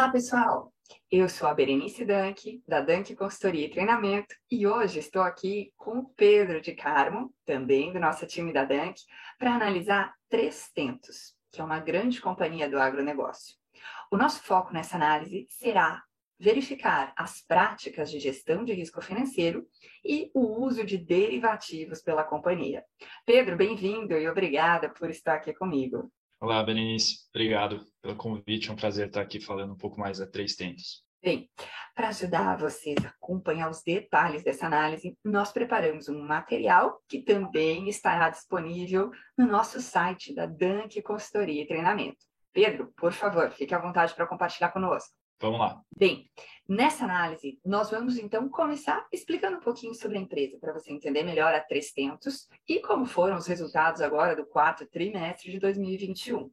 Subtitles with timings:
[0.00, 0.72] Olá, pessoal!
[1.12, 5.98] Eu sou a Berenice Dank, da Dank Consultoria e Treinamento, e hoje estou aqui com
[5.98, 8.98] o Pedro de Carmo, também do nosso time da Dank,
[9.38, 13.54] para analisar três tentos, que é uma grande companhia do agronegócio.
[14.10, 16.02] O nosso foco nessa análise será
[16.38, 19.66] verificar as práticas de gestão de risco financeiro
[20.02, 22.82] e o uso de derivativos pela companhia.
[23.26, 26.10] Pedro, bem-vindo e obrigada por estar aqui comigo.
[26.42, 27.28] Olá, Berenice.
[27.34, 28.70] Obrigado pelo convite.
[28.70, 31.04] É um prazer estar aqui falando um pouco mais a Três Tentos.
[31.22, 31.50] Bem,
[31.94, 37.90] para ajudar vocês a acompanhar os detalhes dessa análise, nós preparamos um material que também
[37.90, 42.24] estará disponível no nosso site da Dank Consultoria e Treinamento.
[42.54, 45.14] Pedro, por favor, fique à vontade para compartilhar conosco.
[45.40, 45.82] Vamos lá.
[45.96, 46.30] Bem,
[46.68, 51.22] nessa análise, nós vamos então começar explicando um pouquinho sobre a empresa, para você entender
[51.22, 56.50] melhor a Três Tentos e como foram os resultados agora do quarto trimestre de 2021.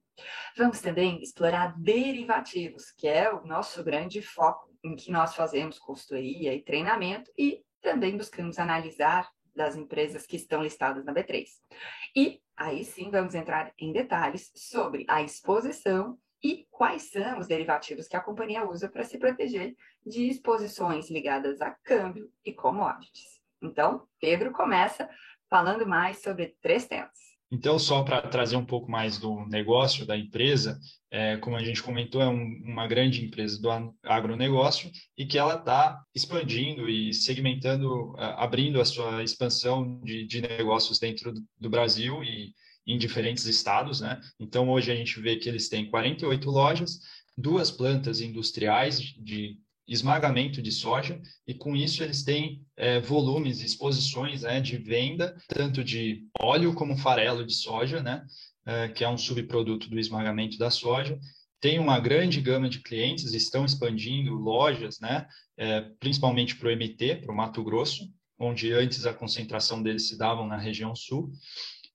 [0.55, 6.53] Vamos também explorar derivativos, que é o nosso grande foco em que nós fazemos consultoria
[6.53, 11.45] e treinamento e também buscamos analisar das empresas que estão listadas na B3.
[12.15, 18.07] E aí sim vamos entrar em detalhes sobre a exposição e quais são os derivativos
[18.07, 23.39] que a companhia usa para se proteger de exposições ligadas a câmbio e commodities.
[23.61, 25.09] Então, Pedro começa
[25.49, 27.27] falando mais sobre três temas.
[27.49, 30.77] Então, só para trazer um pouco mais do negócio da empresa,
[31.09, 33.69] é, como a gente comentou, é um, uma grande empresa do
[34.03, 40.99] agronegócio e que ela está expandindo e segmentando, abrindo a sua expansão de, de negócios
[40.99, 42.53] dentro do Brasil e
[42.87, 44.19] em diferentes estados, né?
[44.39, 46.99] Então, hoje a gente vê que eles têm 48 lojas,
[47.37, 49.57] duas plantas industriais de
[49.87, 55.83] esmagamento de soja, e com isso eles têm é, volumes, exposições né, de venda, tanto
[55.83, 58.25] de óleo como farelo de soja, né?
[58.65, 61.17] É, que é um subproduto do esmagamento da soja,
[61.59, 65.27] tem uma grande gama de clientes, estão expandindo lojas, né,
[65.57, 68.07] é, principalmente para o MT, para o Mato Grosso,
[68.39, 71.31] onde antes a concentração deles se davam na região sul,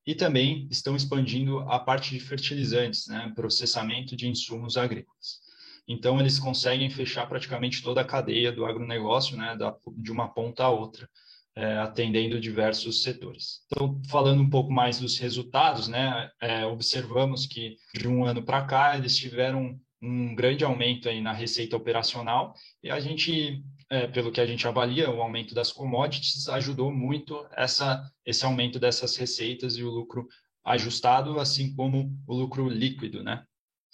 [0.06, 5.40] e também estão expandindo a parte de fertilizantes, né, processamento de insumos agrícolas.
[5.86, 10.64] Então, eles conseguem fechar praticamente toda a cadeia do agronegócio, né, da, de uma ponta
[10.64, 11.08] a outra,
[11.54, 13.60] é, atendendo diversos setores.
[13.66, 18.64] Então, falando um pouco mais dos resultados, né, é, observamos que de um ano para
[18.64, 23.62] cá eles tiveram um grande aumento aí na receita operacional e a gente
[23.92, 28.80] é, pelo que a gente avalia, o aumento das commodities ajudou muito essa, esse aumento
[28.80, 30.26] dessas receitas e o lucro
[30.64, 33.44] ajustado, assim como o lucro líquido, né?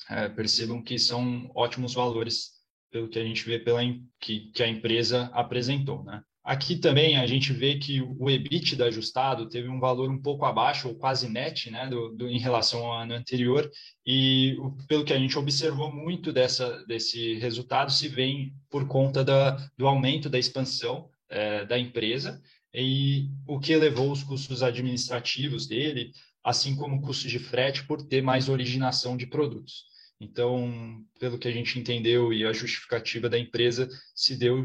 [0.09, 2.53] É, percebam que são ótimos valores
[2.93, 3.81] pelo que a gente vê pela
[4.21, 6.23] que, que a empresa apresentou, né?
[6.49, 10.89] Aqui também a gente vê que o EBITDA ajustado teve um valor um pouco abaixo,
[10.89, 13.71] ou quase net, né, do, do, em relação ao ano anterior,
[14.07, 14.57] e
[14.89, 19.87] pelo que a gente observou muito dessa, desse resultado se vem por conta da, do
[19.87, 22.41] aumento da expansão é, da empresa,
[22.73, 28.01] e o que elevou os custos administrativos dele, assim como o custo de frete por
[28.01, 29.85] ter mais originação de produtos.
[30.19, 34.65] Então, pelo que a gente entendeu e a justificativa da empresa se deu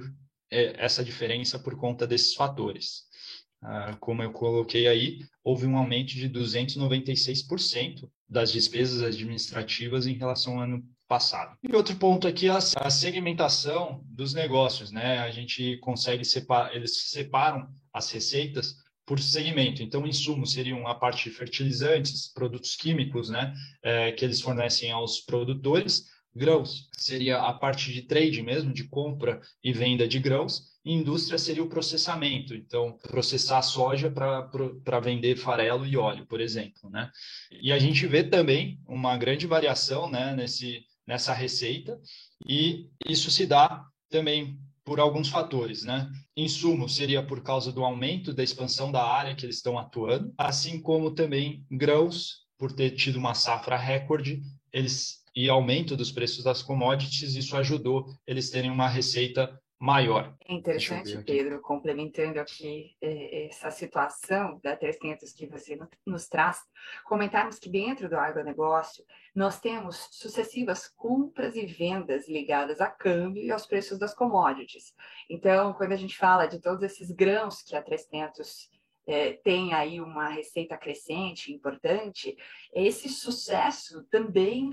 [0.78, 3.04] essa diferença por conta desses fatores.
[3.62, 10.56] Ah, como eu coloquei aí, houve um aumento de 296% das despesas administrativas em relação
[10.56, 11.58] ao ano passado.
[11.64, 15.20] E outro ponto aqui é a segmentação dos negócios, né?
[15.20, 18.76] A gente consegue separar, eles separam as receitas
[19.06, 19.84] por segmento.
[19.84, 23.54] Então, insumos seriam a parte de fertilizantes, produtos químicos, né?
[23.84, 26.06] É, que eles fornecem aos produtores
[26.36, 26.90] grãos.
[26.98, 31.64] Seria a parte de trade mesmo, de compra e venda de grãos, e indústria seria
[31.64, 37.10] o processamento, então processar soja para vender farelo e óleo, por exemplo, né?
[37.62, 42.00] E a gente vê também uma grande variação, né, nesse nessa receita,
[42.48, 46.10] e isso se dá também por alguns fatores, né?
[46.36, 50.82] Insumo seria por causa do aumento da expansão da área que eles estão atuando, assim
[50.82, 54.42] como também grãos, por ter tido uma safra recorde,
[54.72, 60.34] eles e aumento dos preços das commodities, isso ajudou eles terem uma receita maior.
[60.48, 65.78] É interessante, Pedro, complementando aqui é, essa situação da 300 que você
[66.08, 66.60] nos traz,
[67.04, 69.04] comentarmos que dentro do agronegócio
[69.36, 74.94] nós temos sucessivas compras e vendas ligadas a câmbio e aos preços das commodities.
[75.30, 78.70] Então, quando a gente fala de todos esses grãos que a 300
[79.06, 82.38] é, tem aí uma receita crescente, importante,
[82.74, 84.70] esse sucesso também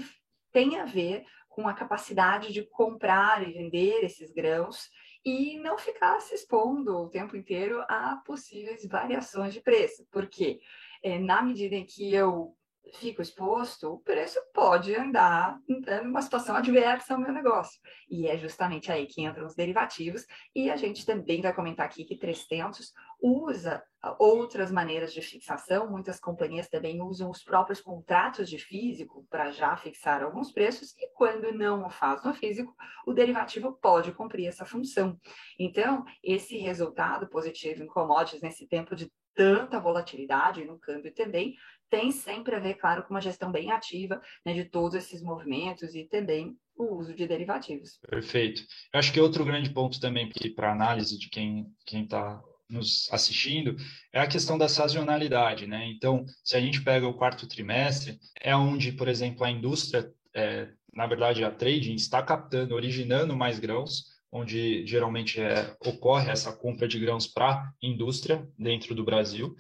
[0.53, 4.89] tem a ver com a capacidade de comprar e vender esses grãos
[5.25, 10.61] e não ficar se expondo o tempo inteiro a possíveis variações de preço, porque
[11.03, 12.57] é, na medida em que eu
[12.95, 15.59] fico exposto, o preço pode andar
[16.03, 17.81] numa situação adversa ao meu negócio.
[18.09, 20.27] E é justamente aí que entram os derivativos.
[20.55, 22.93] E a gente também vai comentar aqui que 300
[23.23, 23.83] usa
[24.19, 25.91] outras maneiras de fixação.
[25.91, 30.95] Muitas companhias também usam os próprios contratos de físico para já fixar alguns preços.
[30.99, 32.75] E quando não o faz no físico,
[33.07, 35.19] o derivativo pode cumprir essa função.
[35.59, 41.55] Então, esse resultado positivo em commodities nesse tempo de tanta volatilidade no câmbio também
[41.91, 45.95] tem sempre a ver, claro, com uma gestão bem ativa né, de todos esses movimentos
[45.95, 47.99] e também o uso de derivativos.
[48.09, 48.63] Perfeito.
[48.93, 52.41] Eu acho que outro grande ponto também para análise de quem está
[52.71, 53.77] nos assistindo
[54.13, 55.87] é a questão da sazonalidade, né?
[55.89, 60.69] Então, se a gente pega o quarto trimestre, é onde, por exemplo, a indústria, é,
[60.95, 66.87] na verdade, a trading está captando, originando mais grãos, onde geralmente é, ocorre essa compra
[66.87, 69.57] de grãos para indústria dentro do Brasil.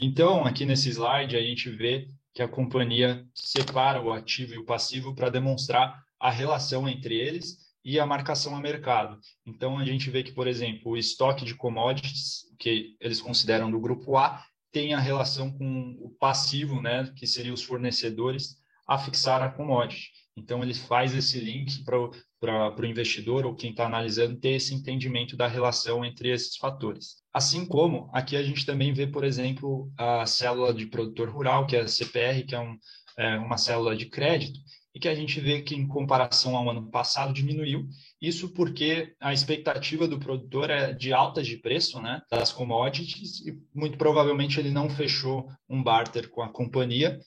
[0.00, 4.64] Então, aqui nesse slide, a gente vê que a companhia separa o ativo e o
[4.64, 9.18] passivo para demonstrar a relação entre eles e a marcação a mercado.
[9.46, 13.78] Então, a gente vê que, por exemplo, o estoque de commodities, que eles consideram do
[13.78, 14.42] grupo A,
[14.72, 20.10] tem a relação com o passivo, né, que seriam os fornecedores, a fixar a commodity.
[20.36, 25.36] Então, ele faz esse link para o investidor ou quem está analisando ter esse entendimento
[25.36, 27.22] da relação entre esses fatores.
[27.32, 31.76] Assim como aqui a gente também vê, por exemplo, a célula de produtor rural, que
[31.76, 32.76] é a CPR, que é, um,
[33.16, 34.58] é uma célula de crédito,
[34.94, 37.88] e que a gente vê que, em comparação ao ano passado, diminuiu.
[38.20, 43.58] Isso porque a expectativa do produtor é de altas de preço né, das commodities, e
[43.74, 47.18] muito provavelmente ele não fechou um barter com a companhia,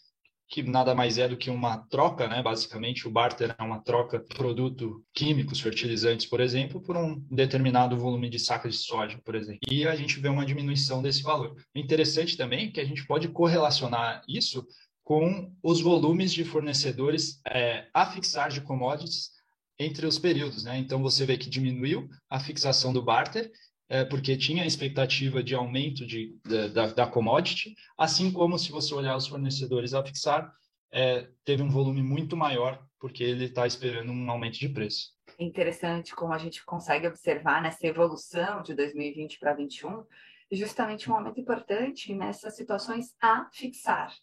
[0.50, 2.42] que nada mais é do que uma troca, né?
[2.42, 7.98] Basicamente, o barter é uma troca de produto químicos, fertilizantes, por exemplo, por um determinado
[7.98, 9.60] volume de saca de soja, por exemplo.
[9.70, 11.56] E a gente vê uma diminuição desse valor.
[11.76, 14.66] Interessante também é que a gente pode correlacionar isso
[15.04, 19.32] com os volumes de fornecedores é, a fixar de commodities
[19.80, 20.78] entre os períodos, né?
[20.78, 23.52] Então você vê que diminuiu a fixação do barter
[23.90, 26.38] é, porque tinha expectativa de aumento de,
[26.74, 30.52] da, da, commodity, assim como se você olhar os fornecedores a fixar,
[30.92, 35.16] é, teve um volume muito maior, porque ele está esperando um aumento de preço.
[35.40, 40.04] Interessante como a gente consegue observar nessa evolução de 2020 para 2021,
[40.52, 44.14] justamente um momento importante nessas situações a fixar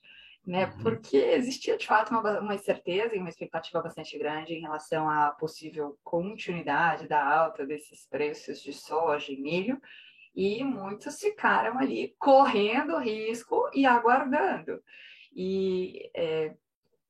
[0.46, 0.66] né?
[0.66, 0.82] Uhum.
[0.82, 5.30] Porque existia de fato uma, uma incerteza e uma expectativa bastante grande em relação à
[5.30, 9.80] possível continuidade da alta desses preços de soja e milho,
[10.34, 14.82] e muitos ficaram ali correndo risco e aguardando.
[15.34, 16.54] E é,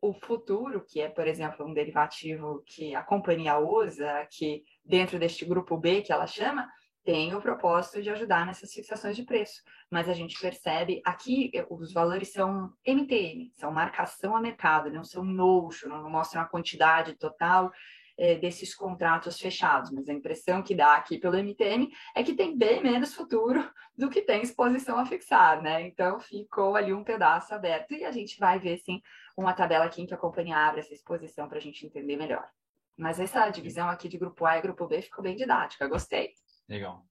[0.00, 5.44] o futuro, que é, por exemplo, um derivativo que a companhia usa, que dentro deste
[5.46, 6.68] grupo B que ela chama,
[7.04, 9.62] tem o propósito de ajudar nessas fixações de preço.
[9.90, 15.22] Mas a gente percebe aqui os valores são MTM, são marcação a mercado, não são
[15.22, 17.70] notion, não mostram a quantidade total
[18.16, 19.90] é, desses contratos fechados.
[19.90, 24.08] Mas a impressão que dá aqui pelo MTM é que tem bem menos futuro do
[24.08, 25.82] que tem exposição a fixar, né?
[25.82, 29.02] Então ficou ali um pedaço aberto e a gente vai ver sim
[29.36, 32.48] uma tabela aqui em que a companhia abre essa exposição para a gente entender melhor.
[32.96, 36.32] Mas essa divisão aqui de grupo A e grupo B ficou bem didática, gostei.
[36.68, 37.04] Legal.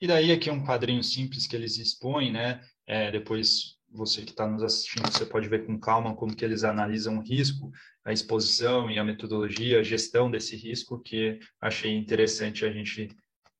[0.00, 2.60] E daí aqui é um quadrinho simples que eles expõem, né?
[2.86, 6.64] É, depois você que está nos assistindo, você pode ver com calma como que eles
[6.64, 7.70] analisam o risco,
[8.04, 13.08] a exposição e a metodologia, a gestão desse risco, que achei interessante a gente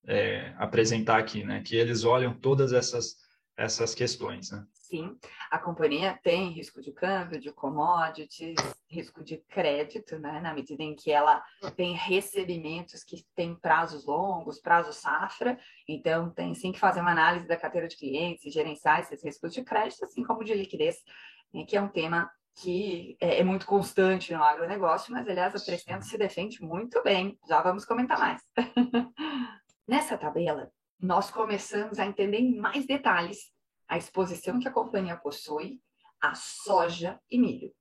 [0.06, 1.62] é, apresentar aqui, né?
[1.62, 3.16] Que eles olham todas essas
[3.60, 4.64] essas questões, né?
[4.72, 5.18] Sim,
[5.50, 8.56] a companhia tem risco de câmbio, de commodities,
[8.88, 10.40] risco de crédito, né?
[10.40, 11.44] Na medida em que ela
[11.76, 17.46] tem recebimentos que têm prazos longos, prazo safra, então tem sim que fazer uma análise
[17.46, 20.96] da carteira de clientes e gerenciar esses riscos de crédito, assim como de liquidez,
[21.52, 21.64] né?
[21.66, 22.30] que é um tema
[22.62, 27.38] que é, é muito constante no agronegócio, mas aliás a 300 se defende muito bem,
[27.46, 28.42] já vamos comentar mais.
[29.86, 33.52] Nessa tabela, nós começamos a entender em mais detalhes
[33.88, 35.80] a exposição que a companhia possui
[36.20, 37.72] a soja e milho.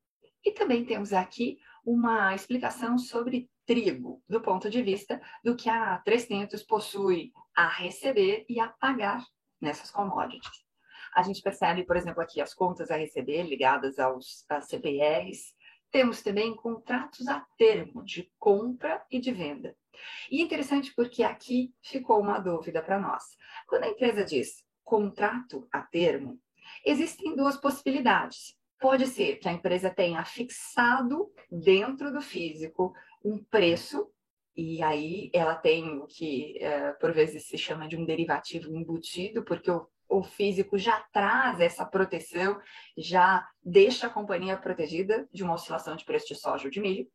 [0.43, 5.97] E também temos aqui uma explicação sobre trigo, do ponto de vista do que a
[5.99, 9.23] 300 possui a receber e a pagar
[9.59, 10.65] nessas commodities.
[11.13, 15.53] A gente percebe, por exemplo, aqui as contas a receber ligadas aos CPRs.
[15.91, 19.75] Temos também contratos a termo de compra e de venda.
[20.31, 23.24] E é interessante porque aqui ficou uma dúvida para nós.
[23.67, 26.39] Quando a empresa diz contrato a termo,
[26.86, 28.55] existem duas possibilidades.
[28.79, 32.93] Pode ser que a empresa tenha fixado dentro do físico
[33.24, 34.10] um preço,
[34.55, 39.43] e aí ela tem o que é, por vezes se chama de um derivativo embutido,
[39.43, 42.60] porque o, o, o físico já traz essa proteção,
[42.98, 47.08] já deixa a companhia protegida de uma oscilação de preço de soja ou de milho.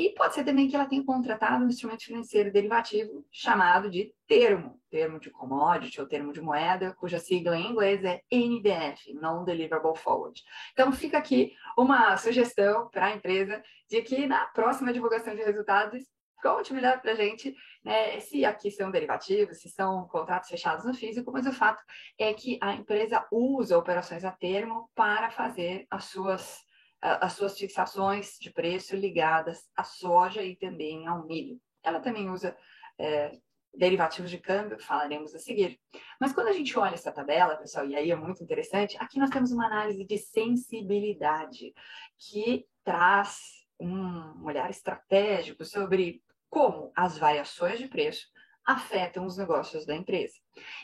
[0.00, 4.80] E pode ser também que ela tenha contratado um instrumento financeiro derivativo chamado de termo,
[4.88, 10.42] termo de commodity ou termo de moeda, cuja sigla em inglês é NDF, Non-Deliverable Forward.
[10.72, 16.02] Então fica aqui uma sugestão para a empresa de que na próxima divulgação de resultados
[16.42, 17.54] conte melhor para a gente
[17.84, 21.84] né, se aqui são derivativos, se são contratos fechados no físico, mas o fato
[22.18, 26.69] é que a empresa usa operações a termo para fazer as suas
[27.00, 31.60] as suas fixações de preço ligadas à soja e também ao milho.
[31.82, 32.56] Ela também usa
[32.98, 33.32] é,
[33.74, 35.80] derivativos de câmbio, falaremos a seguir.
[36.20, 39.30] Mas quando a gente olha essa tabela, pessoal, e aí é muito interessante, aqui nós
[39.30, 41.72] temos uma análise de sensibilidade
[42.18, 48.28] que traz um olhar estratégico sobre como as variações de preço
[48.64, 50.34] afetam os negócios da empresa.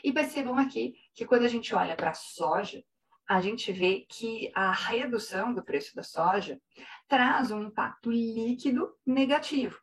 [0.03, 2.83] E percebam aqui que quando a gente olha para a soja,
[3.27, 6.59] a gente vê que a redução do preço da soja
[7.07, 9.77] traz um impacto líquido negativo.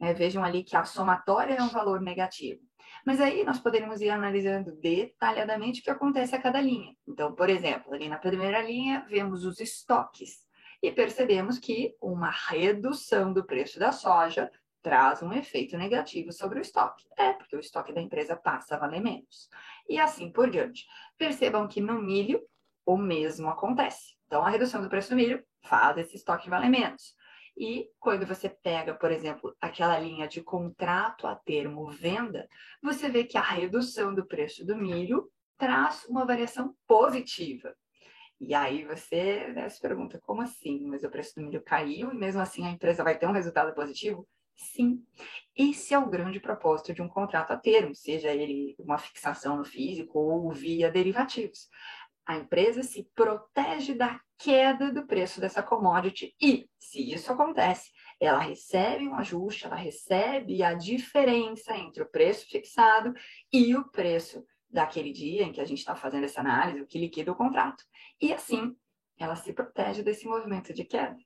[0.00, 2.60] É, vejam ali que a somatória é um valor negativo.
[3.04, 6.94] Mas aí nós poderíamos ir analisando detalhadamente o que acontece a cada linha.
[7.06, 10.46] Então, por exemplo, ali na primeira linha, vemos os estoques
[10.82, 14.50] e percebemos que uma redução do preço da soja
[14.82, 17.06] traz um efeito negativo sobre o estoque.
[17.16, 19.48] É, porque o estoque da empresa passa a valer menos.
[19.88, 20.86] E assim por diante.
[21.16, 22.42] Percebam que no milho
[22.86, 24.16] o mesmo acontece.
[24.26, 27.14] Então, a redução do preço do milho faz esse estoque valer menos.
[27.56, 32.48] E quando você pega, por exemplo, aquela linha de contrato a termo venda,
[32.80, 37.74] você vê que a redução do preço do milho traz uma variação positiva.
[38.40, 40.86] E aí você né, se pergunta, como assim?
[40.86, 43.74] Mas o preço do milho caiu e mesmo assim a empresa vai ter um resultado
[43.74, 44.26] positivo?
[44.60, 45.06] Sim,
[45.56, 49.64] esse é o grande propósito de um contrato a termo, seja ele uma fixação no
[49.64, 51.68] físico ou via derivativos.
[52.26, 58.40] A empresa se protege da queda do preço dessa commodity e, se isso acontece, ela
[58.40, 63.14] recebe um ajuste, ela recebe a diferença entre o preço fixado
[63.52, 66.98] e o preço daquele dia em que a gente está fazendo essa análise, o que
[66.98, 67.84] liquida o contrato.
[68.20, 68.76] E assim,
[69.16, 71.16] ela se protege desse movimento de queda.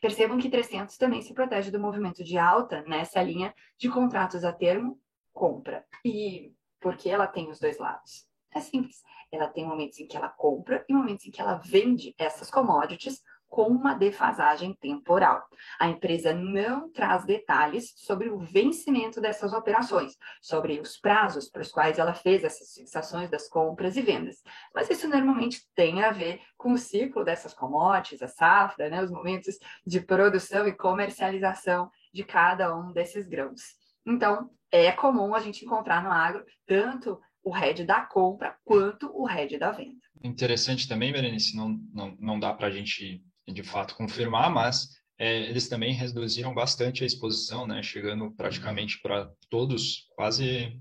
[0.00, 4.52] Percebam que 300 também se protege do movimento de alta nessa linha de contratos a
[4.52, 5.00] termo
[5.32, 5.84] compra.
[6.04, 8.26] E por que ela tem os dois lados?
[8.54, 9.02] É simples.
[9.30, 13.22] Ela tem momentos em que ela compra e momentos em que ela vende essas commodities
[13.52, 15.46] com uma defasagem temporal.
[15.78, 21.70] A empresa não traz detalhes sobre o vencimento dessas operações, sobre os prazos para os
[21.70, 24.42] quais ela fez essas fixações das compras e vendas.
[24.74, 29.10] Mas isso normalmente tem a ver com o ciclo dessas commodities, a safra, né, os
[29.10, 33.60] momentos de produção e comercialização de cada um desses grãos.
[34.06, 39.26] Então, é comum a gente encontrar no agro tanto o head da compra quanto o
[39.26, 40.00] head da venda.
[40.24, 45.48] Interessante também, Berenice, não, não, não dá para a gente de fato confirmar, mas é,
[45.48, 50.80] eles também reduziram bastante a exposição, né, chegando praticamente para todos quase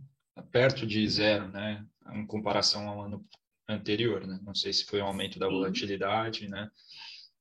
[0.52, 3.26] perto de zero, né, em comparação ao ano
[3.68, 4.40] anterior, né?
[4.44, 6.70] Não sei se foi um aumento da volatilidade, né?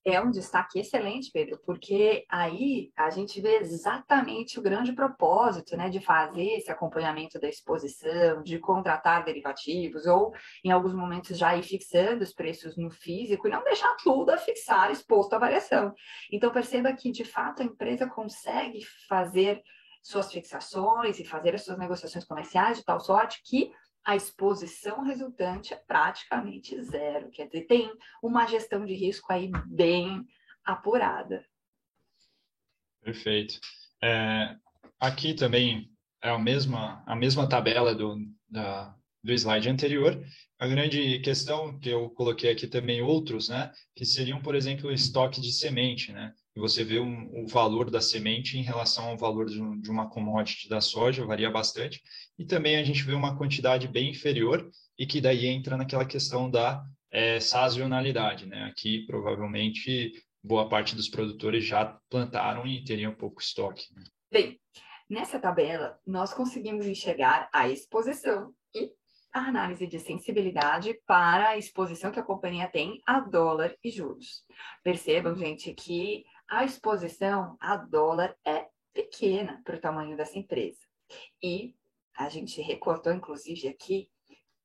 [0.05, 5.91] É um destaque excelente, Pedro, porque aí a gente vê exatamente o grande propósito né,
[5.91, 10.33] de fazer esse acompanhamento da exposição, de contratar derivativos, ou
[10.65, 14.39] em alguns momentos já ir fixando os preços no físico e não deixar tudo a
[14.39, 15.95] fixar exposto à variação.
[16.33, 19.63] Então perceba que, de fato, a empresa consegue fazer
[20.03, 23.71] suas fixações e fazer as suas negociações comerciais de tal sorte que
[24.05, 27.31] a exposição resultante é praticamente zero.
[27.31, 27.93] Quer dizer, tem
[28.23, 30.27] uma gestão de risco aí bem
[30.65, 31.45] apurada.
[33.03, 33.59] Perfeito.
[34.03, 34.57] É,
[34.99, 35.91] aqui também
[36.23, 38.17] é a mesma, a mesma tabela do,
[38.49, 40.23] da, do slide anterior.
[40.59, 44.93] A grande questão que eu coloquei aqui também outros, né, que seriam, por exemplo, o
[44.93, 46.35] estoque de semente, né?
[46.59, 50.09] Você vê um, o valor da semente em relação ao valor de, um, de, uma
[50.09, 52.03] commodity da soja, varia bastante,
[52.39, 56.51] e também a gente vê uma quantidade bem inferior, e que daí entra naquela questão
[56.51, 58.47] da é, sazonalidade.
[58.47, 58.65] Né?
[58.65, 63.85] Aqui, provavelmente, boa parte dos produtores já plantaram e teriam pouco estoque.
[63.95, 64.03] Né?
[64.31, 64.61] Bem,
[65.09, 68.91] nessa tabela, nós conseguimos enxergar a exposição e
[69.33, 74.45] a análise de sensibilidade para a exposição que a companhia tem a dólar e juros.
[74.83, 80.81] Percebam, gente, que a exposição a dólar é pequena para o tamanho dessa empresa.
[81.41, 81.77] E
[82.17, 84.11] a gente recortou, inclusive, aqui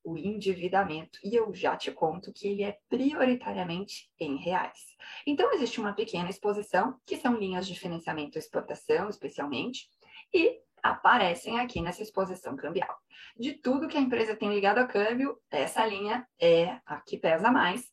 [0.04, 1.18] o endividamento.
[1.22, 4.80] E eu já te conto que ele é prioritariamente em reais.
[5.26, 9.88] Então, existe uma pequena exposição, que são linhas de financiamento e exportação, especialmente,
[10.34, 12.96] e aparecem aqui nessa exposição cambial.
[13.36, 17.50] De tudo que a empresa tem ligado a câmbio, essa linha é a que pesa
[17.50, 17.88] mais.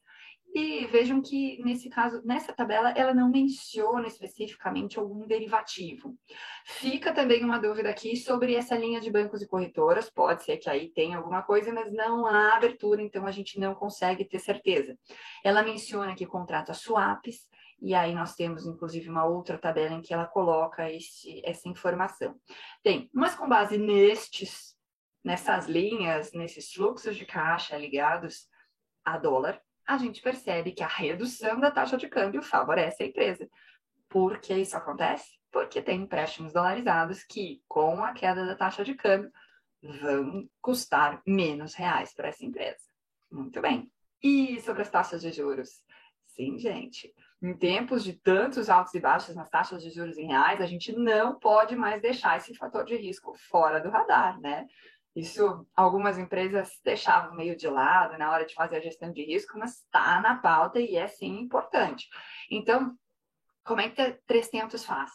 [0.55, 6.15] E vejam que, nesse caso, nessa tabela, ela não menciona especificamente algum derivativo.
[6.65, 10.12] Fica também uma dúvida aqui sobre essa linha de bancos e corretoras.
[10.12, 13.74] Pode ser que aí tenha alguma coisa, mas não há abertura, então a gente não
[13.74, 14.95] consegue ter certeza.
[15.43, 17.48] Ela menciona que contrata swaps,
[17.81, 22.39] e aí nós temos, inclusive, uma outra tabela em que ela coloca esse, essa informação.
[22.83, 24.77] Tem, mas com base nestes,
[25.24, 28.48] nessas linhas, nesses fluxos de caixa ligados
[29.03, 33.49] a dólar, a gente percebe que a redução da taxa de câmbio favorece a empresa.
[34.09, 35.39] Por que isso acontece?
[35.51, 39.31] Porque tem empréstimos dolarizados que, com a queda da taxa de câmbio,
[40.01, 42.85] vão custar menos reais para essa empresa.
[43.31, 43.91] Muito bem.
[44.21, 45.83] E sobre as taxas de juros?
[46.27, 47.13] Sim, gente.
[47.41, 50.93] Em tempos de tantos altos e baixos nas taxas de juros em reais, a gente
[50.93, 54.65] não pode mais deixar esse fator de risco fora do radar, né?
[55.15, 59.58] Isso algumas empresas deixavam meio de lado na hora de fazer a gestão de risco,
[59.60, 62.08] mas está na pauta e é sim importante.
[62.50, 62.98] Então,
[63.63, 65.12] como é que a 300 faz?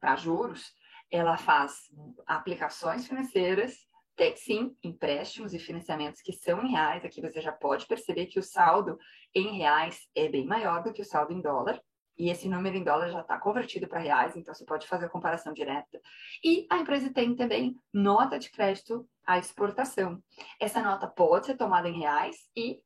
[0.00, 0.74] Para juros,
[1.10, 1.90] ela faz
[2.26, 3.86] aplicações financeiras,
[4.16, 7.04] tem sim empréstimos e financiamentos que são em reais.
[7.04, 8.98] Aqui você já pode perceber que o saldo
[9.34, 11.80] em reais é bem maior do que o saldo em dólar.
[12.18, 15.10] E esse número em dólar já está convertido para reais, então você pode fazer a
[15.10, 16.00] comparação direta.
[16.42, 20.22] E a empresa tem também nota de crédito à exportação.
[20.60, 22.80] Essa nota pode ser tomada em reais e,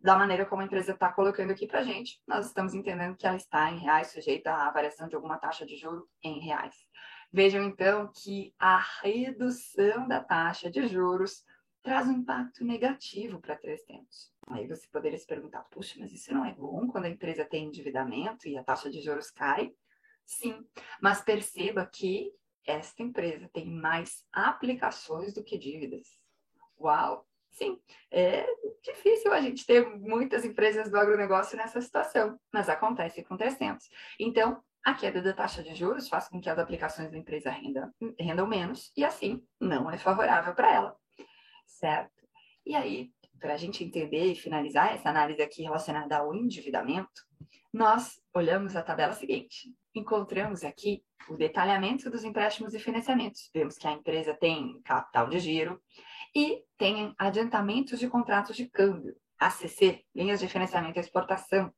[0.00, 3.36] da maneira como a empresa está colocando aqui para gente, nós estamos entendendo que ela
[3.36, 6.74] está em reais, sujeita à variação de alguma taxa de juro em reais.
[7.30, 11.44] Vejam então que a redução da taxa de juros
[11.82, 14.37] traz um impacto negativo para 300.
[14.50, 17.64] Aí você poderia se perguntar, puxa, mas isso não é bom quando a empresa tem
[17.66, 19.72] endividamento e a taxa de juros cai?
[20.24, 20.66] Sim,
[21.00, 22.32] mas perceba que
[22.66, 26.06] esta empresa tem mais aplicações do que dívidas.
[26.78, 27.26] Uau!
[27.50, 28.46] Sim, é
[28.82, 33.88] difícil a gente ter muitas empresas do agronegócio nessa situação, mas acontece com 300.
[34.20, 37.92] Então, a queda da taxa de juros faz com que as aplicações da empresa rendam,
[38.18, 40.96] rendam menos e, assim, não é favorável para ela,
[41.66, 42.26] certo?
[42.64, 47.26] E aí, para a gente entender e finalizar essa análise aqui relacionada ao endividamento,
[47.72, 49.72] nós olhamos a tabela seguinte.
[49.94, 53.50] Encontramos aqui o detalhamento dos empréstimos e financiamentos.
[53.52, 55.80] Vemos que a empresa tem capital de giro
[56.34, 61.72] e tem adiantamentos de contratos de câmbio, ACC, linhas de financiamento e exportação.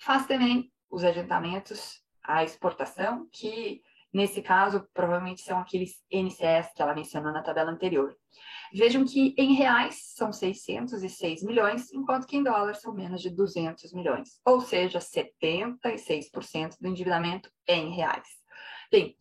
[0.00, 6.94] Faz também os adiantamentos à exportação, que nesse caso provavelmente são aqueles NCS que ela
[6.94, 8.16] mencionou na tabela anterior.
[8.74, 13.92] Vejam que em reais são 606 milhões, enquanto que em dólares são menos de 200
[13.92, 18.28] milhões, ou seja, 76% do endividamento em reais.
[18.90, 19.16] Bem,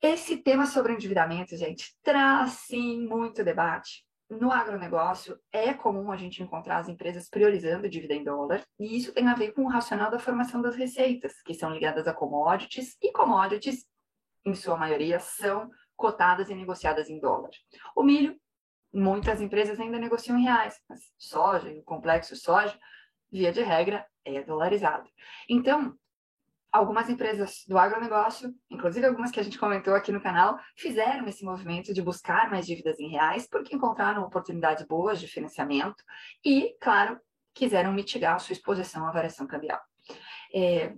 [0.00, 4.04] esse tema sobre endividamento, gente, traz sim muito debate.
[4.40, 9.12] No agronegócio, é comum a gente encontrar as empresas priorizando dívida em dólar, e isso
[9.12, 12.96] tem a ver com o racional da formação das receitas, que são ligadas a commodities,
[13.00, 13.86] e commodities,
[14.44, 17.50] em sua maioria, são cotadas e negociadas em dólar.
[17.94, 18.36] O milho,
[18.92, 22.76] muitas empresas ainda negociam em reais, mas soja o complexo soja,
[23.30, 25.08] via de regra, é dolarizado.
[25.48, 25.96] Então,
[26.74, 31.44] algumas empresas do agronegócio, inclusive algumas que a gente comentou aqui no canal, fizeram esse
[31.44, 36.02] movimento de buscar mais dívidas em reais porque encontraram oportunidades boas de financiamento
[36.44, 37.20] e, claro,
[37.54, 39.80] quiseram mitigar a sua exposição à variação cambial.
[40.52, 40.92] É,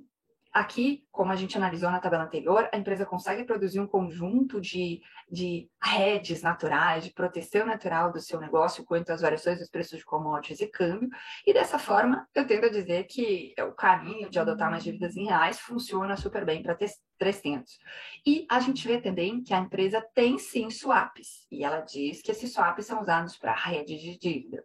[0.56, 5.02] Aqui, como a gente analisou na tabela anterior, a empresa consegue produzir um conjunto de,
[5.30, 10.04] de redes naturais, de proteção natural do seu negócio quanto às variações dos preços de
[10.06, 11.10] commodities e câmbio,
[11.46, 15.26] e dessa forma eu tendo a dizer que o caminho de adotar mais dívidas em
[15.26, 16.74] reais funciona super bem para
[17.18, 17.78] 300.
[18.26, 22.30] E a gente vê também que a empresa tem sim swaps, e ela diz que
[22.30, 24.64] esses swaps são usados para rede de dívida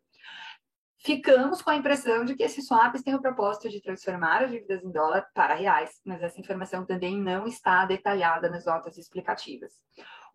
[1.04, 4.84] ficamos com a impressão de que esses swaps têm o propósito de transformar as dívidas
[4.84, 9.74] em dólar para reais, mas essa informação também não está detalhada nas notas explicativas.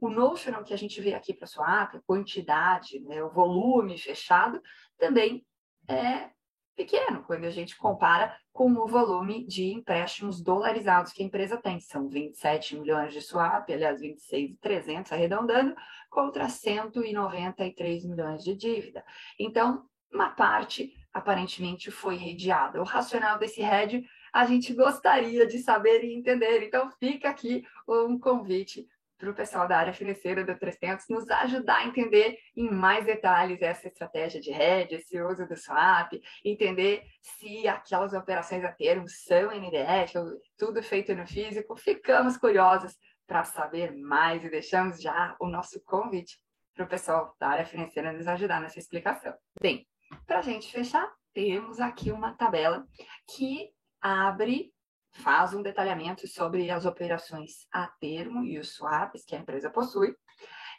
[0.00, 4.60] O notional que a gente vê aqui para swap, a quantidade, né, o volume fechado,
[4.98, 5.46] também
[5.88, 6.30] é
[6.74, 11.80] pequeno quando a gente compara com o volume de empréstimos dolarizados que a empresa tem.
[11.80, 15.74] São 27 milhões de swap, aliás, 26,300 arredondando,
[16.10, 19.02] contra 193 milhões de dívida.
[19.38, 22.80] Então, uma parte aparentemente foi redeada.
[22.80, 26.62] O racional desse head a gente gostaria de saber e entender.
[26.62, 28.86] Então, fica aqui um convite
[29.18, 33.62] para o pessoal da área financeira do 300 nos ajudar a entender em mais detalhes
[33.62, 36.12] essa estratégia de hedge, esse uso do swap,
[36.44, 40.12] entender se aquelas operações a termo são NDF,
[40.58, 41.76] tudo feito no físico.
[41.76, 42.94] Ficamos curiosos
[43.26, 46.38] para saber mais e deixamos já o nosso convite
[46.74, 49.34] para o pessoal da área financeira nos ajudar nessa explicação.
[49.60, 49.86] Bem,
[50.26, 52.86] para a gente fechar, temos aqui uma tabela
[53.34, 54.72] que abre,
[55.12, 60.14] faz um detalhamento sobre as operações a termo e os swaps que a empresa possui.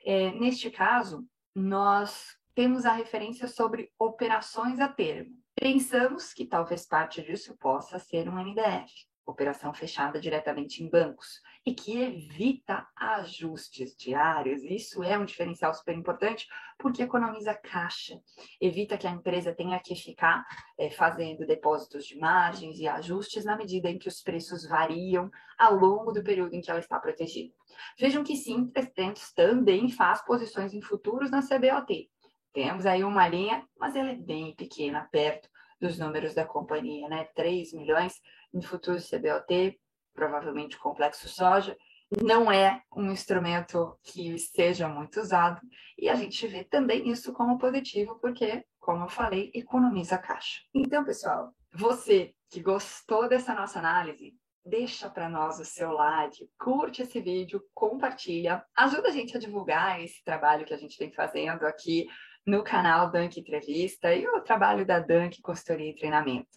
[0.05, 5.35] É, neste caso, nós temos a referência sobre operações a termo.
[5.55, 8.91] Pensamos que talvez parte disso possa ser um NDF
[9.27, 14.63] operação fechada diretamente em bancos e que evita ajustes diários.
[14.63, 16.47] Isso é um diferencial super importante
[16.79, 18.19] porque economiza caixa,
[18.61, 20.45] evita que a empresa tenha que ficar
[20.79, 25.75] é, fazendo depósitos de margens e ajustes na medida em que os preços variam ao
[25.75, 27.53] longo do período em que ela está protegida.
[27.99, 32.09] Vejam que sim, 300 também faz posições em futuros na CBOT.
[32.53, 37.25] Temos aí uma linha, mas ela é bem pequena, perto dos números da companhia, né?
[37.35, 38.19] 3 milhões
[38.53, 39.79] em futuros CBOT,
[40.13, 41.77] provavelmente complexo soja,
[42.23, 45.61] não é um instrumento que seja muito usado
[45.97, 50.61] e a gente vê também isso como positivo porque, como eu falei, economiza caixa.
[50.73, 54.33] Então, pessoal, você que gostou dessa nossa análise,
[54.65, 60.01] deixa para nós o seu like, curte esse vídeo, compartilha, ajuda a gente a divulgar
[60.01, 62.07] esse trabalho que a gente vem fazendo aqui
[62.45, 66.47] no canal Dunk Entrevista e o trabalho da Dunk Consultoria e Treinamento.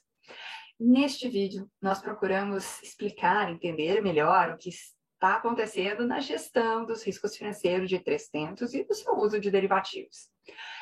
[0.83, 7.37] Neste vídeo, nós procuramos explicar, entender melhor o que está acontecendo na gestão dos riscos
[7.37, 10.31] financeiros de 300 e do seu uso de derivativos.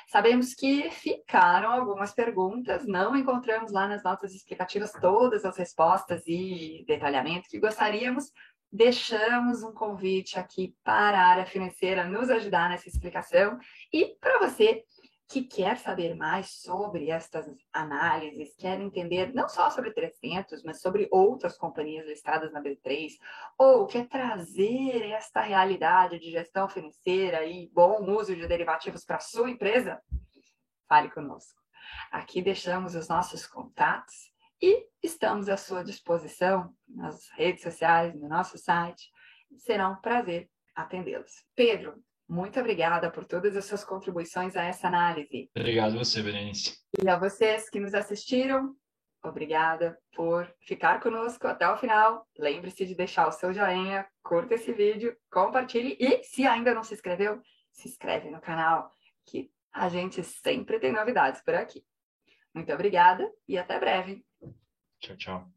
[0.06, 6.84] Sabemos que ficaram algumas perguntas, não encontramos lá nas notas explicativas todas as respostas e
[6.86, 8.30] detalhamento que gostaríamos.
[8.70, 13.58] Deixamos um convite aqui para a área financeira nos ajudar nessa explicação
[13.92, 14.84] e para você
[15.28, 21.06] que quer saber mais sobre estas análises, quer entender não só sobre 300, mas sobre
[21.10, 23.10] outras companhias listadas na B3,
[23.58, 29.50] ou quer trazer esta realidade de gestão financeira e bom uso de derivativos para sua
[29.50, 30.00] empresa,
[30.88, 31.60] fale conosco.
[32.10, 38.56] Aqui deixamos os nossos contatos e estamos à sua disposição nas redes sociais, no nosso
[38.56, 39.10] site.
[39.58, 41.44] Será um prazer atendê-los.
[41.54, 45.50] Pedro, muito obrigada por todas as suas contribuições a essa análise.
[45.56, 46.76] Obrigado a você, Berenice.
[47.02, 48.74] E a vocês que nos assistiram,
[49.24, 52.26] obrigada por ficar conosco até o final.
[52.38, 56.92] Lembre-se de deixar o seu joinha, curta esse vídeo, compartilhe e, se ainda não se
[56.92, 57.40] inscreveu,
[57.72, 58.92] se inscreve no canal,
[59.26, 61.82] que a gente sempre tem novidades por aqui.
[62.54, 64.22] Muito obrigada e até breve.
[65.00, 65.48] Tchau, tchau.